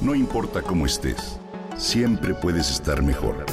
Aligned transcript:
No 0.00 0.14
importa 0.14 0.62
cómo 0.62 0.86
estés, 0.86 1.38
siempre 1.76 2.32
puedes 2.32 2.70
estar 2.70 3.02
mejor. 3.02 3.44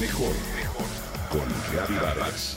Mejor, 0.00 0.32
mejor. 0.56 0.86
Con 1.30 1.46
Reavivadas. 1.74 2.56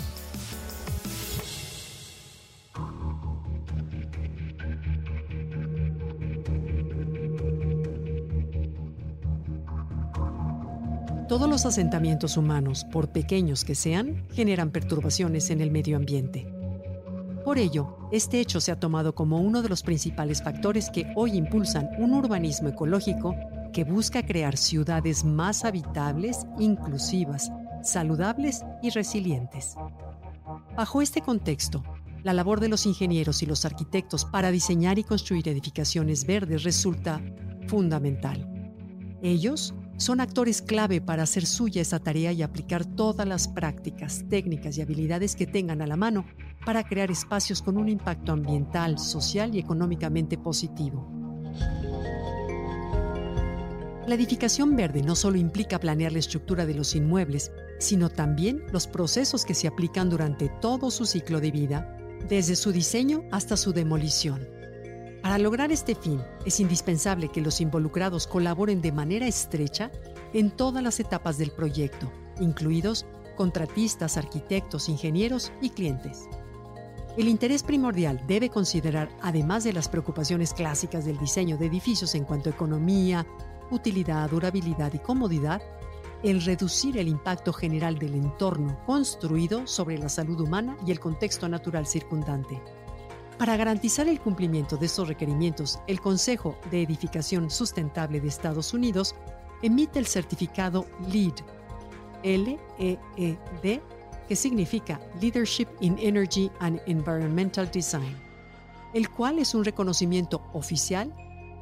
Todos 11.27 11.49
los 11.49 11.65
asentamientos 11.65 12.37
humanos, 12.37 12.85
por 12.85 13.09
pequeños 13.09 13.65
que 13.65 13.75
sean, 13.75 14.25
generan 14.31 14.71
perturbaciones 14.71 15.49
en 15.49 15.59
el 15.59 15.69
medio 15.69 15.97
ambiente. 15.97 16.62
Por 17.43 17.57
ello, 17.57 17.97
este 18.11 18.39
hecho 18.39 18.61
se 18.61 18.71
ha 18.71 18.79
tomado 18.79 19.13
como 19.15 19.41
uno 19.41 19.61
de 19.61 19.67
los 19.67 19.83
principales 19.83 20.41
factores 20.41 20.89
que 20.89 21.11
hoy 21.15 21.35
impulsan 21.35 21.89
un 21.97 22.13
urbanismo 22.13 22.69
ecológico 22.69 23.35
que 23.73 23.83
busca 23.83 24.25
crear 24.25 24.55
ciudades 24.55 25.25
más 25.25 25.65
habitables, 25.65 26.45
inclusivas, 26.57 27.51
saludables 27.81 28.63
y 28.81 28.91
resilientes. 28.91 29.75
Bajo 30.77 31.01
este 31.01 31.21
contexto, 31.21 31.83
la 32.23 32.33
labor 32.33 32.61
de 32.61 32.69
los 32.69 32.85
ingenieros 32.85 33.43
y 33.43 33.45
los 33.45 33.65
arquitectos 33.65 34.23
para 34.23 34.49
diseñar 34.49 34.97
y 34.97 35.03
construir 35.03 35.49
edificaciones 35.49 36.25
verdes 36.25 36.63
resulta 36.63 37.21
fundamental. 37.67 38.49
Ellos 39.21 39.73
son 39.97 40.21
actores 40.21 40.61
clave 40.61 41.01
para 41.01 41.23
hacer 41.23 41.45
suya 41.45 41.81
esa 41.81 41.99
tarea 41.99 42.31
y 42.31 42.41
aplicar 42.41 42.85
todas 42.85 43.27
las 43.27 43.47
prácticas, 43.47 44.23
técnicas 44.29 44.77
y 44.77 44.81
habilidades 44.81 45.35
que 45.35 45.47
tengan 45.47 45.81
a 45.81 45.87
la 45.87 45.97
mano 45.97 46.25
para 46.65 46.83
crear 46.83 47.11
espacios 47.11 47.61
con 47.61 47.77
un 47.77 47.89
impacto 47.89 48.31
ambiental, 48.31 48.99
social 48.99 49.53
y 49.55 49.59
económicamente 49.59 50.37
positivo. 50.37 51.07
La 54.05 54.15
edificación 54.15 54.75
verde 54.75 55.01
no 55.01 55.15
solo 55.15 55.37
implica 55.37 55.79
planear 55.79 56.11
la 56.11 56.19
estructura 56.19 56.65
de 56.65 56.73
los 56.73 56.93
inmuebles, 56.93 57.53
sino 57.79 58.09
también 58.09 58.61
los 58.71 58.85
procesos 58.85 59.45
que 59.45 59.53
se 59.53 59.67
aplican 59.67 60.09
durante 60.09 60.49
todo 60.49 60.91
su 60.91 61.05
ciclo 61.05 61.39
de 61.39 61.51
vida, 61.51 61.97
desde 62.27 62.57
su 62.57 62.73
diseño 62.73 63.23
hasta 63.31 63.55
su 63.55 63.71
demolición. 63.71 64.45
Para 65.21 65.37
lograr 65.37 65.71
este 65.71 65.95
fin, 65.95 66.21
es 66.45 66.59
indispensable 66.59 67.29
que 67.29 67.39
los 67.39 67.61
involucrados 67.61 68.27
colaboren 68.27 68.81
de 68.81 68.91
manera 68.91 69.25
estrecha 69.25 69.89
en 70.33 70.51
todas 70.51 70.83
las 70.83 70.99
etapas 70.99 71.37
del 71.37 71.51
proyecto, 71.51 72.11
incluidos 72.41 73.05
contratistas, 73.37 74.17
arquitectos, 74.17 74.89
ingenieros 74.89 75.53
y 75.61 75.69
clientes. 75.69 76.27
El 77.15 77.27
interés 77.27 77.61
primordial 77.61 78.23
debe 78.25 78.49
considerar, 78.49 79.07
además 79.21 79.63
de 79.63 79.71
las 79.71 79.87
preocupaciones 79.87 80.51
clásicas 80.51 81.05
del 81.05 81.19
diseño 81.19 81.57
de 81.57 81.67
edificios 81.67 82.15
en 82.15 82.23
cuanto 82.23 82.49
a 82.49 82.53
economía, 82.53 83.27
utilidad, 83.69 84.27
durabilidad 84.31 84.91
y 84.93 84.99
comodidad, 84.99 85.61
el 86.23 86.41
reducir 86.41 86.97
el 86.97 87.07
impacto 87.07 87.53
general 87.53 87.99
del 87.99 88.15
entorno 88.15 88.79
construido 88.87 89.67
sobre 89.67 89.99
la 89.99 90.09
salud 90.09 90.39
humana 90.39 90.75
y 90.87 90.91
el 90.91 90.99
contexto 90.99 91.47
natural 91.47 91.85
circundante. 91.85 92.59
Para 93.37 93.57
garantizar 93.57 94.07
el 94.07 94.19
cumplimiento 94.19 94.77
de 94.77 94.87
estos 94.87 95.07
requerimientos, 95.07 95.79
el 95.85 96.01
Consejo 96.01 96.57
de 96.71 96.81
Edificación 96.81 97.51
Sustentable 97.51 98.21
de 98.21 98.27
Estados 98.27 98.73
Unidos 98.73 99.13
emite 99.61 99.99
el 99.99 100.07
certificado 100.07 100.87
LEED, 101.11 101.33
L-E-E-D, 102.23 103.81
que 104.27 104.35
significa 104.35 104.99
Leadership 105.21 105.67
in 105.81 105.97
Energy 105.99 106.49
and 106.59 106.81
Environmental 106.87 107.69
Design, 107.71 108.17
el 108.93 109.09
cual 109.09 109.39
es 109.39 109.53
un 109.53 109.65
reconocimiento 109.65 110.41
oficial, 110.53 111.13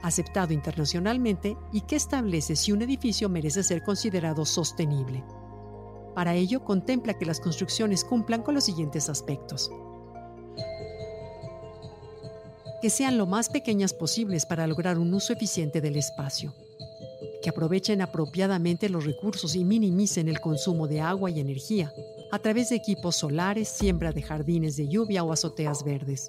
aceptado 0.01 0.53
internacionalmente 0.53 1.57
y 1.71 1.81
que 1.81 1.95
establece 1.95 2.55
si 2.55 2.71
un 2.71 2.81
edificio 2.81 3.29
merece 3.29 3.63
ser 3.63 3.83
considerado 3.83 4.45
sostenible. 4.45 5.23
Para 6.15 6.35
ello, 6.35 6.63
contempla 6.63 7.17
que 7.17 7.25
las 7.25 7.39
construcciones 7.39 8.03
cumplan 8.03 8.41
con 8.41 8.55
los 8.55 8.65
siguientes 8.65 9.09
aspectos. 9.09 9.71
Que 12.81 12.89
sean 12.89 13.17
lo 13.17 13.27
más 13.27 13.49
pequeñas 13.49 13.93
posibles 13.93 14.45
para 14.45 14.67
lograr 14.67 14.97
un 14.97 15.13
uso 15.13 15.33
eficiente 15.33 15.81
del 15.81 15.95
espacio, 15.95 16.53
que 17.41 17.49
aprovechen 17.49 18.01
apropiadamente 18.01 18.89
los 18.89 19.05
recursos 19.05 19.55
y 19.55 19.63
minimicen 19.63 20.27
el 20.27 20.41
consumo 20.41 20.87
de 20.87 20.99
agua 20.99 21.29
y 21.29 21.39
energía 21.39 21.93
a 22.31 22.39
través 22.39 22.69
de 22.69 22.75
equipos 22.75 23.17
solares, 23.17 23.67
siembra 23.67 24.11
de 24.11 24.21
jardines 24.21 24.75
de 24.75 24.87
lluvia 24.87 25.23
o 25.23 25.31
azoteas 25.31 25.83
verdes, 25.83 26.27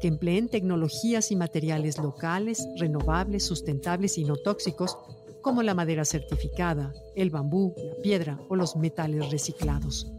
que 0.00 0.08
empleen 0.08 0.48
tecnologías 0.48 1.30
y 1.30 1.36
materiales 1.36 1.98
locales, 1.98 2.66
renovables, 2.76 3.44
sustentables 3.44 4.18
y 4.18 4.24
no 4.24 4.36
tóxicos, 4.36 4.96
como 5.42 5.62
la 5.62 5.74
madera 5.74 6.04
certificada, 6.04 6.92
el 7.14 7.30
bambú, 7.30 7.74
la 7.76 8.02
piedra 8.02 8.40
o 8.48 8.56
los 8.56 8.76
metales 8.76 9.30
reciclados 9.30 10.12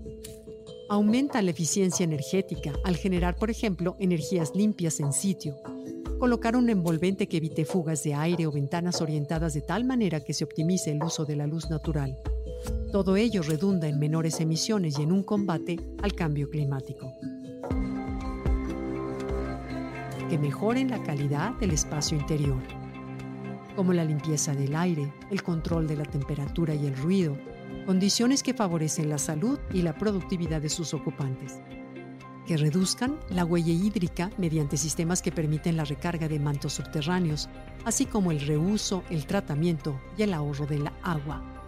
Aumenta 0.92 1.44
la 1.44 1.52
eficiencia 1.52 2.04
energética 2.04 2.74
al 2.84 2.98
generar, 2.98 3.36
por 3.36 3.52
ejemplo, 3.52 3.96
energías 4.00 4.56
limpias 4.56 5.00
en 5.00 5.14
sitio. 5.14 5.56
Colocar 6.18 6.56
un 6.56 6.68
envolvente 6.68 7.28
que 7.28 7.38
evite 7.38 7.64
fugas 7.64 8.02
de 8.02 8.16
aire 8.16 8.48
o 8.48 8.52
ventanas 8.52 9.00
orientadas 9.00 9.54
de 9.54 9.62
tal 9.62 9.86
manera 9.86 10.22
que 10.22 10.34
se 10.34 10.44
optimice 10.44 10.90
el 10.90 11.04
uso 11.04 11.26
de 11.26 11.36
la 11.36 11.46
luz 11.46 11.70
natural. 11.70 12.18
Todo 12.92 13.16
ello 13.16 13.44
redunda 13.44 13.88
en 13.88 14.00
menores 14.00 14.40
emisiones 14.40 14.98
y 14.98 15.04
en 15.04 15.12
un 15.12 15.24
combate 15.24 15.80
al 16.02 16.14
cambio 16.14 16.50
climático. 16.50 17.14
Que 20.30 20.38
mejoren 20.38 20.90
la 20.90 21.02
calidad 21.04 21.54
del 21.60 21.72
espacio 21.72 22.18
interior, 22.18 22.62
como 23.76 23.94
la 23.94 24.04
limpieza 24.04 24.54
del 24.54 24.76
aire, 24.76 25.14
el 25.32 25.44
control 25.44 25.88
de 25.88 25.98
la 25.98 26.06
temperatura 26.06 26.74
y 26.74 26.88
el 26.88 26.98
ruido, 26.98 27.38
condiciones 27.86 28.44
que 28.44 28.54
favorecen 28.54 29.10
la 29.10 29.18
salud 29.18 29.60
y 29.74 29.82
la 29.82 29.98
productividad 29.98 30.62
de 30.62 30.70
sus 30.70 30.94
ocupantes, 30.94 31.62
que 32.46 32.58
reduzcan 32.58 33.20
la 33.30 33.46
huella 33.46 33.72
hídrica 33.72 34.32
mediante 34.38 34.78
sistemas 34.78 35.22
que 35.22 35.32
permiten 35.32 35.78
la 35.78 35.86
recarga 35.86 36.28
de 36.28 36.40
mantos 36.40 36.74
subterráneos, 36.74 37.50
así 37.86 38.06
como 38.06 38.32
el 38.32 38.42
reuso, 38.42 39.04
el 39.10 39.26
tratamiento 39.28 40.00
y 40.18 40.24
el 40.24 40.34
ahorro 40.34 40.66
de 40.66 40.80
la 40.80 40.94
agua, 41.04 41.59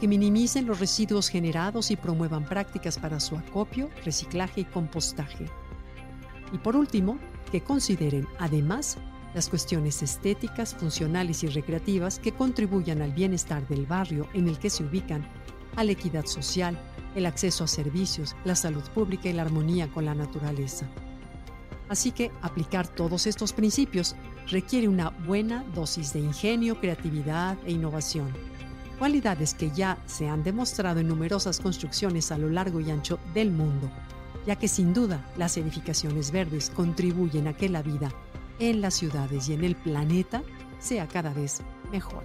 que 0.00 0.08
minimicen 0.08 0.66
los 0.66 0.80
residuos 0.80 1.28
generados 1.28 1.90
y 1.90 1.96
promuevan 1.96 2.44
prácticas 2.44 2.98
para 2.98 3.20
su 3.20 3.36
acopio, 3.36 3.88
reciclaje 4.04 4.62
y 4.62 4.64
compostaje. 4.64 5.46
Y 6.52 6.58
por 6.58 6.76
último, 6.76 7.18
que 7.50 7.62
consideren 7.62 8.26
además 8.38 8.98
las 9.34 9.48
cuestiones 9.48 10.02
estéticas, 10.02 10.74
funcionales 10.74 11.42
y 11.44 11.48
recreativas 11.48 12.18
que 12.18 12.32
contribuyan 12.32 13.02
al 13.02 13.12
bienestar 13.12 13.66
del 13.68 13.86
barrio 13.86 14.28
en 14.32 14.48
el 14.48 14.58
que 14.58 14.70
se 14.70 14.84
ubican 14.84 15.26
a 15.76 15.84
la 15.84 15.92
equidad 15.92 16.26
social, 16.26 16.78
el 17.14 17.26
acceso 17.26 17.64
a 17.64 17.68
servicios, 17.68 18.34
la 18.44 18.54
salud 18.54 18.82
pública 18.94 19.28
y 19.28 19.32
la 19.32 19.42
armonía 19.42 19.88
con 19.88 20.04
la 20.04 20.14
naturaleza. 20.14 20.86
Así 21.88 22.12
que 22.12 22.30
aplicar 22.42 22.88
todos 22.88 23.26
estos 23.26 23.52
principios 23.52 24.16
requiere 24.48 24.88
una 24.88 25.10
buena 25.10 25.64
dosis 25.74 26.12
de 26.12 26.20
ingenio, 26.20 26.80
creatividad 26.80 27.56
e 27.64 27.72
innovación, 27.72 28.32
cualidades 28.96 29.54
que 29.54 29.70
ya 29.70 29.98
se 30.06 30.28
han 30.28 30.42
demostrado 30.42 31.00
en 31.00 31.08
numerosas 31.08 31.60
construcciones 31.60 32.32
a 32.32 32.38
lo 32.38 32.50
largo 32.50 32.80
y 32.80 32.90
ancho 32.90 33.18
del 33.34 33.50
mundo, 33.50 33.90
ya 34.46 34.56
que 34.56 34.68
sin 34.68 34.94
duda 34.94 35.24
las 35.36 35.56
edificaciones 35.56 36.30
verdes 36.30 36.70
contribuyen 36.70 37.48
a 37.48 37.54
que 37.54 37.68
la 37.68 37.82
vida 37.82 38.10
en 38.58 38.80
las 38.80 38.94
ciudades 38.94 39.48
y 39.48 39.54
en 39.54 39.64
el 39.64 39.76
planeta 39.76 40.42
sea 40.78 41.06
cada 41.06 41.32
vez 41.32 41.62
mejor. 41.90 42.24